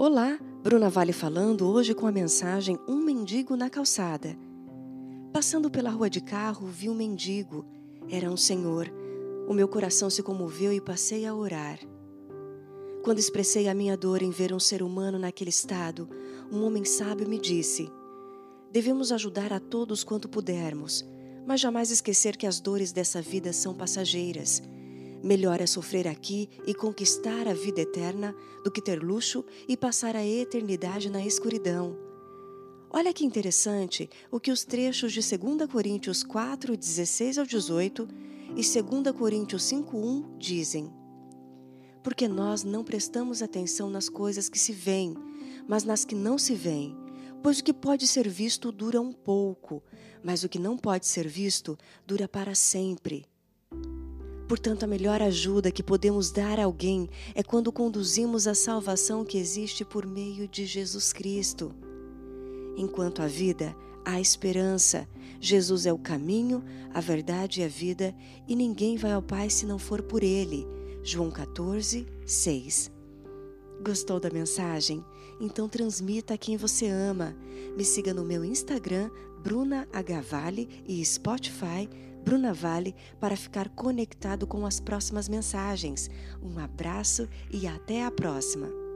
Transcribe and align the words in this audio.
Olá, 0.00 0.38
Bruna 0.62 0.88
Vale 0.88 1.12
falando 1.12 1.68
hoje 1.68 1.92
com 1.92 2.06
a 2.06 2.12
mensagem 2.12 2.78
Um 2.86 3.02
Mendigo 3.02 3.56
na 3.56 3.68
Calçada. 3.68 4.38
Passando 5.32 5.68
pela 5.68 5.90
rua 5.90 6.08
de 6.08 6.20
carro, 6.20 6.68
vi 6.68 6.88
um 6.88 6.94
mendigo. 6.94 7.66
Era 8.08 8.30
um 8.30 8.36
senhor. 8.36 8.88
O 9.48 9.52
meu 9.52 9.66
coração 9.66 10.08
se 10.08 10.22
comoveu 10.22 10.72
e 10.72 10.80
passei 10.80 11.26
a 11.26 11.34
orar. 11.34 11.80
Quando 13.02 13.18
expressei 13.18 13.66
a 13.66 13.74
minha 13.74 13.96
dor 13.96 14.22
em 14.22 14.30
ver 14.30 14.54
um 14.54 14.60
ser 14.60 14.84
humano 14.84 15.18
naquele 15.18 15.50
estado, 15.50 16.08
um 16.48 16.62
homem 16.62 16.84
sábio 16.84 17.28
me 17.28 17.40
disse: 17.40 17.90
Devemos 18.70 19.10
ajudar 19.10 19.52
a 19.52 19.58
todos 19.58 20.04
quanto 20.04 20.28
pudermos, 20.28 21.04
mas 21.44 21.60
jamais 21.60 21.90
esquecer 21.90 22.36
que 22.36 22.46
as 22.46 22.60
dores 22.60 22.92
dessa 22.92 23.20
vida 23.20 23.52
são 23.52 23.74
passageiras 23.74 24.62
Melhor 25.22 25.60
é 25.60 25.66
sofrer 25.66 26.06
aqui 26.06 26.48
e 26.66 26.72
conquistar 26.72 27.48
a 27.48 27.54
vida 27.54 27.80
eterna 27.80 28.34
do 28.62 28.70
que 28.70 28.80
ter 28.80 29.02
luxo 29.02 29.44
e 29.66 29.76
passar 29.76 30.14
a 30.14 30.24
eternidade 30.24 31.10
na 31.10 31.24
escuridão. 31.24 31.96
Olha 32.90 33.12
que 33.12 33.24
interessante 33.24 34.08
o 34.30 34.40
que 34.40 34.50
os 34.50 34.64
trechos 34.64 35.12
de 35.12 35.20
2 35.20 35.70
Coríntios 35.70 36.22
4, 36.22 36.76
16 36.76 37.38
ao 37.38 37.44
18 37.44 38.08
e 38.56 38.82
2 38.82 39.16
Coríntios 39.16 39.64
5, 39.64 39.96
1 39.96 40.38
dizem. 40.38 40.90
Porque 42.02 42.26
nós 42.26 42.64
não 42.64 42.82
prestamos 42.82 43.42
atenção 43.42 43.90
nas 43.90 44.08
coisas 44.08 44.48
que 44.48 44.58
se 44.58 44.72
veem, 44.72 45.14
mas 45.66 45.84
nas 45.84 46.04
que 46.04 46.14
não 46.14 46.38
se 46.38 46.54
veem. 46.54 46.96
Pois 47.42 47.58
o 47.58 47.64
que 47.64 47.74
pode 47.74 48.06
ser 48.06 48.26
visto 48.28 48.72
dura 48.72 49.00
um 49.00 49.12
pouco, 49.12 49.82
mas 50.22 50.42
o 50.42 50.48
que 50.48 50.58
não 50.58 50.76
pode 50.76 51.06
ser 51.06 51.28
visto 51.28 51.76
dura 52.06 52.26
para 52.26 52.54
sempre. 52.54 53.26
Portanto, 54.48 54.84
a 54.84 54.86
melhor 54.86 55.20
ajuda 55.20 55.70
que 55.70 55.82
podemos 55.82 56.30
dar 56.30 56.58
a 56.58 56.64
alguém 56.64 57.06
é 57.34 57.42
quando 57.42 57.70
conduzimos 57.70 58.46
a 58.46 58.54
salvação 58.54 59.22
que 59.22 59.36
existe 59.36 59.84
por 59.84 60.06
meio 60.06 60.48
de 60.48 60.64
Jesus 60.64 61.12
Cristo. 61.12 61.74
Enquanto 62.74 63.20
a 63.20 63.26
vida, 63.26 63.76
há 64.06 64.18
esperança. 64.18 65.06
Jesus 65.38 65.84
é 65.84 65.92
o 65.92 65.98
caminho, 65.98 66.64
a 66.94 67.00
verdade 67.00 67.60
e 67.60 67.64
a 67.64 67.68
vida, 67.68 68.14
e 68.48 68.56
ninguém 68.56 68.96
vai 68.96 69.12
ao 69.12 69.22
Pai 69.22 69.50
se 69.50 69.66
não 69.66 69.78
for 69.78 70.00
por 70.02 70.22
Ele. 70.22 70.66
João 71.02 71.30
14, 71.30 72.06
6. 72.24 72.97
Gostou 73.80 74.18
da 74.18 74.30
mensagem? 74.30 75.04
Então 75.40 75.68
transmita 75.68 76.34
a 76.34 76.38
quem 76.38 76.56
você 76.56 76.88
ama. 76.88 77.36
Me 77.76 77.84
siga 77.84 78.12
no 78.12 78.24
meu 78.24 78.44
Instagram, 78.44 79.10
Bruna 79.42 79.88
H. 79.92 80.22
E 80.86 81.04
Spotify, 81.04 81.88
Bruna 82.24 82.52
Vale 82.52 82.94
para 83.20 83.36
ficar 83.36 83.68
conectado 83.68 84.46
com 84.46 84.66
as 84.66 84.80
próximas 84.80 85.28
mensagens. 85.28 86.10
Um 86.42 86.58
abraço 86.58 87.28
e 87.50 87.66
até 87.66 88.04
a 88.04 88.10
próxima! 88.10 88.87